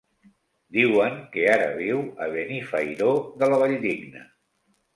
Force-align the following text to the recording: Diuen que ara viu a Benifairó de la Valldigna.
Diuen 0.77 1.19
que 1.35 1.43
ara 1.57 1.67
viu 1.75 2.01
a 2.27 2.31
Benifairó 2.37 3.13
de 3.43 3.53
la 3.55 3.63
Valldigna. 3.67 4.29